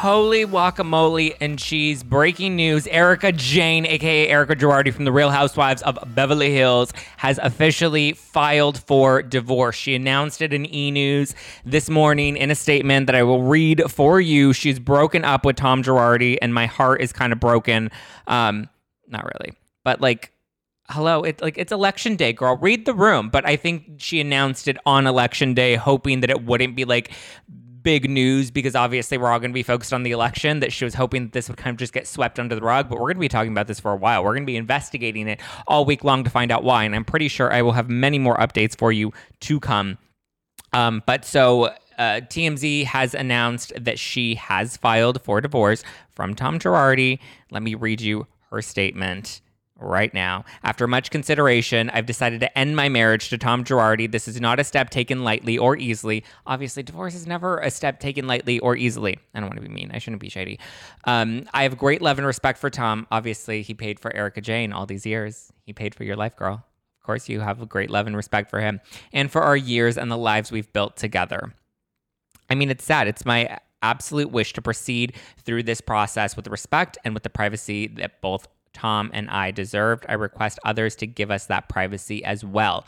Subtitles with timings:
[0.00, 2.02] Holy guacamole and cheese.
[2.02, 7.38] Breaking news Erika Jayne, aka Erika Girardi from The Real Housewives of Beverly Hills, has
[7.42, 9.76] officially filed for divorce.
[9.76, 11.34] She announced it in e News
[11.66, 14.54] this morning in a statement that I will read for you.
[14.54, 17.90] She's broken up with Tom Girardi, and my heart is kind of broken.
[18.26, 18.70] Um,
[19.06, 19.52] not really,
[19.84, 20.32] but like,
[20.88, 24.66] hello it like it's election day girl read the room but i think she announced
[24.66, 27.12] it on election day hoping that it wouldn't be like
[27.82, 30.84] big news because obviously we're all going to be focused on the election that she
[30.84, 33.06] was hoping that this would kind of just get swept under the rug but we're
[33.06, 34.22] going to be talking about this for a while.
[34.24, 37.04] We're going to be investigating it all week long to find out why and i'm
[37.04, 39.98] pretty sure i will have many more updates for you to come.
[40.72, 45.82] Um, but so uh, TMZ has announced that she has filed for divorce
[46.14, 47.18] from Tom Girardi.
[47.50, 49.42] Let me read you her statement
[49.80, 50.44] right now.
[50.62, 54.10] After much consideration, I've decided to end my marriage to Tom Girardi.
[54.10, 56.24] This is not a step taken lightly or easily.
[56.46, 59.18] Obviously, divorce is never a step taken lightly or easily.
[59.34, 59.90] I don't want to be mean.
[59.92, 60.58] I shouldn't be shady.
[61.04, 63.06] Um, I have great love and respect for Tom.
[63.10, 65.52] Obviously, he paid for Erika Jayne all these years.
[65.64, 66.64] He paid for your life, girl.
[67.00, 68.80] Of course, you have a great love and respect for him
[69.12, 71.54] and for our years and the lives we've built together.
[72.50, 73.08] I mean, it's sad.
[73.08, 77.86] It's my absolute wish to proceed through this process with respect and with the privacy
[77.86, 80.06] that both Tom and I deserved.
[80.08, 82.86] I request others to give us that privacy as well.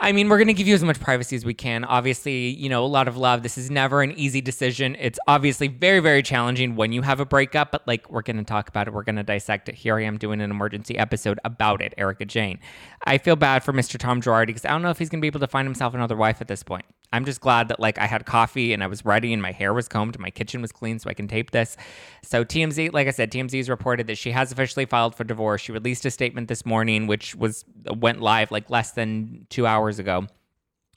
[0.00, 1.84] I mean, we're going to give you as much privacy as we can.
[1.84, 3.42] Obviously, you know, a lot of love.
[3.42, 4.96] This is never an easy decision.
[5.00, 8.44] It's obviously very, very challenging when you have a breakup, but like, we're going to
[8.44, 8.94] talk about it.
[8.94, 9.74] We're going to dissect it.
[9.74, 12.60] Here I am doing an emergency episode about it, Erika Jayne.
[13.04, 13.98] I feel bad for Mr.
[13.98, 15.94] Tom Girardi because I don't know if he's going to be able to find himself
[15.94, 16.84] another wife at this point.
[17.12, 19.72] I'm just glad that like I had coffee and I was ready and my hair
[19.72, 21.76] was combed my kitchen was clean so I can tape this.
[22.22, 25.62] So TMZ, like I said, TMZ has reported that she has officially filed for divorce.
[25.62, 27.64] She released a statement this morning, which was
[27.96, 30.26] went live like less than two hours ago.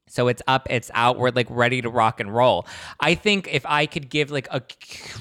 [0.08, 1.18] So it's up, it's out.
[1.18, 2.68] We're like ready to rock and roll.
[3.00, 4.62] I think if I could give like a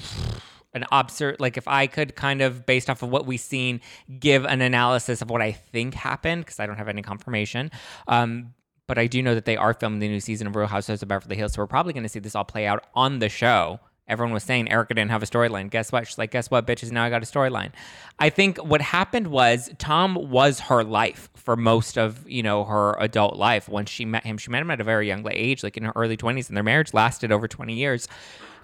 [0.73, 3.81] an observe like if I could kind of based off of what we've seen
[4.19, 7.71] give an analysis of what I think happened because I don't have any confirmation.
[8.07, 8.53] Um,
[8.91, 11.07] but I do know that they are filming the new season of Real Housewives of
[11.07, 13.79] Beverly Hills, so we're probably going to see this all play out on the show.
[14.05, 15.69] Everyone was saying Erika didn't have a storyline.
[15.69, 16.05] Guess what?
[16.07, 16.91] She's like, guess what, bitches?
[16.91, 17.71] Now I got a storyline.
[18.19, 22.97] I think what happened was Tom was her life for most of you know her
[22.99, 23.69] adult life.
[23.69, 25.93] When she met him, she met him at a very young age, like in her
[25.95, 28.09] early twenties, and their marriage lasted over twenty years.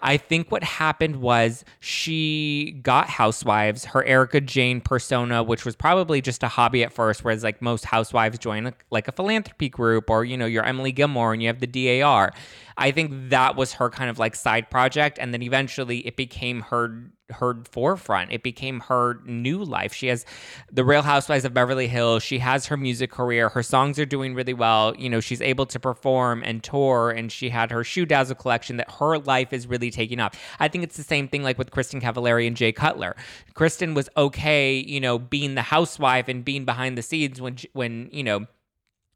[0.01, 6.21] I think what happened was she got Housewives, her Erica Jane persona, which was probably
[6.21, 10.09] just a hobby at first, whereas like most housewives join a, like a philanthropy group
[10.09, 12.33] or, you know, you're Emily Gilmore and you have the DAR.
[12.77, 15.17] I think that was her kind of like side project.
[15.19, 18.31] And then eventually it became her her forefront.
[18.31, 19.93] It became her new life.
[19.93, 20.25] She has
[20.71, 22.23] the Real Housewives of Beverly Hills.
[22.23, 23.49] She has her music career.
[23.49, 24.95] Her songs are doing really well.
[24.97, 28.77] You know, she's able to perform and tour, and she had her Shoe Dazzle collection
[28.77, 30.35] that her life is really taking up.
[30.59, 33.15] I think it's the same thing like with Kristin Cavallari and Jay Cutler.
[33.53, 38.09] Kristin was okay, you know, being the housewife and being behind the scenes when when
[38.11, 38.45] you know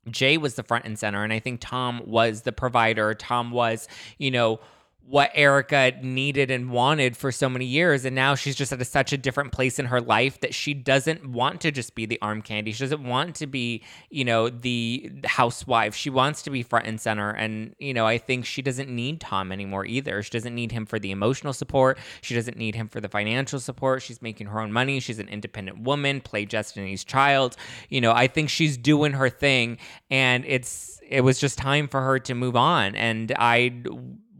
[0.09, 3.13] Jay was the front and center, and I think Tom was the provider.
[3.13, 4.59] Tom was, you know,
[5.05, 8.05] what Erika needed and wanted for so many years.
[8.05, 10.73] And now she's just at a, such a different place in her life that she
[10.73, 12.71] doesn't want to just be the arm candy.
[12.71, 15.95] She doesn't want to be, you know, the housewife.
[15.95, 17.31] She wants to be front and center.
[17.31, 20.23] And, you know, I think she doesn't need Tom anymore either.
[20.23, 21.97] She doesn't need him for the emotional support.
[22.21, 24.01] She doesn't need him for the financial support.
[24.01, 25.01] She's making her own money.
[25.01, 27.57] She's an independent woman, play Destiny's Child.
[27.89, 29.77] You know, I think she's doing her thing.
[30.09, 32.95] And it's, it was just time for her to move on.
[32.95, 33.83] And I,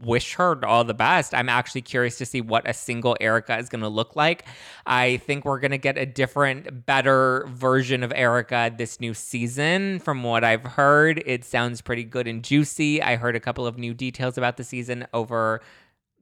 [0.02, 1.34] wish her all the best.
[1.34, 4.44] I'm actually curious to see what a single Erika is going to look like.
[4.86, 9.98] I think we're going to get a different, better version of Erika this new season.
[10.00, 13.02] From what I've heard, it sounds pretty good and juicy.
[13.02, 15.60] I heard a couple of new details about the season over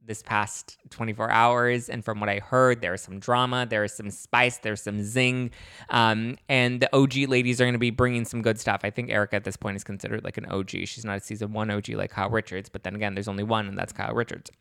[0.05, 1.89] this past 24 hours.
[1.89, 5.51] And from what I heard, there's some drama, there's some spice, there's some zing.
[5.89, 8.81] Um, and the OG ladies are going to be bringing some good stuff.
[8.83, 10.69] I think Erika at this point is considered like an OG.
[10.69, 13.67] She's not a season one OG like Kyle Richards, but then again, there's only one,
[13.67, 14.51] and that's Kyle Richards.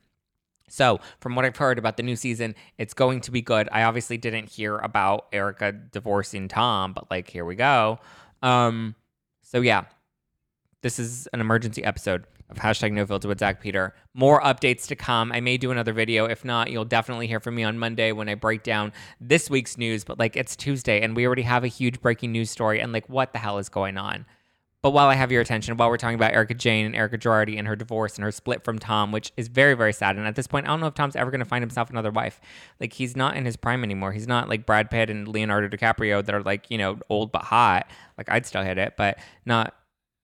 [0.69, 3.69] So, from what I've heard about the new season, it's going to be good.
[3.73, 7.99] I obviously didn't hear about Erika divorcing Tom, but like, here we go.
[8.41, 8.95] Um,
[9.43, 9.87] so, yeah,
[10.83, 13.95] this is an emergency episode of hashtag no filter with Zack Peter.
[14.15, 15.31] More updates to come.
[15.33, 16.25] I may do another video.
[16.25, 19.79] If not, you'll definitely hear from me on Monday when I break down this week's
[19.79, 20.05] news.
[20.05, 22.81] But like it's Tuesday and we already have a huge breaking news story.
[22.81, 24.27] And like, what the hell is going on?
[24.83, 27.59] But while I have your attention, while we're talking about Erika Jayne and Erika Girardi
[27.59, 30.17] and her divorce and her split from Tom, which is very, very sad.
[30.17, 32.11] And at this point, I don't know if Tom's ever going to find himself another
[32.11, 32.41] wife.
[32.81, 34.13] Like, he's not in his prime anymore.
[34.13, 37.43] He's not like Brad Pitt and Leonardo DiCaprio that are like, you know, old but
[37.43, 37.91] hot.
[38.17, 39.75] Like, I'd still hit it, but not,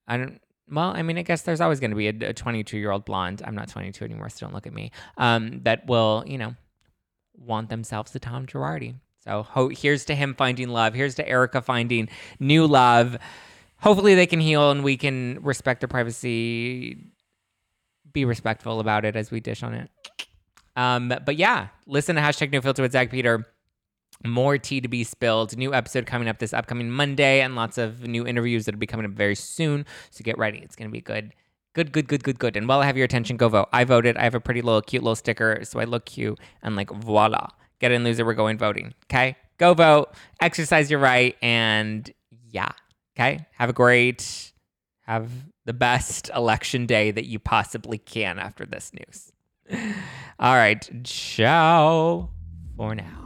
[0.09, 0.41] I don't,
[0.71, 3.43] well, I mean, I guess there's always going to be a 22 year old blonde.
[3.45, 4.91] I'm not 22 anymore, so don't look at me.
[5.17, 6.55] Um, that will, you know,
[7.37, 8.95] want themselves a Tom Girardi.
[9.25, 10.95] So ho- here's to him finding love.
[10.95, 12.09] Here's to Erika finding
[12.41, 13.17] new love.
[13.81, 16.97] Hopefully they can heal and we can respect their privacy.
[18.12, 19.91] Be respectful about it as we dish on it.
[20.75, 23.47] Um, but yeah, listen to hashtag no filter with Zack Peter.
[24.25, 25.57] More tea to be spilled.
[25.57, 29.07] New episode coming up this upcoming Monday, and lots of new interviews that'll be coming
[29.07, 29.85] up very soon.
[30.11, 30.59] So get ready.
[30.59, 31.33] It's gonna be good.
[31.75, 32.57] Good, good, good, good, good.
[32.57, 33.69] And while I have your attention, go vote.
[33.73, 34.17] I voted.
[34.17, 37.49] I have a pretty little cute little sticker, so I look cute and like voila.
[37.81, 38.95] Get in loser, we're going voting.
[39.05, 39.37] Okay?
[39.59, 42.11] Go vote, exercise your right, and
[42.51, 42.71] yeah.
[43.15, 43.47] Okay?
[43.53, 44.53] Have a great,
[45.03, 45.31] have
[45.67, 49.33] the best election day that you possibly can after this news.
[50.39, 50.89] All right.
[51.05, 52.31] Ciao
[52.77, 53.25] for now.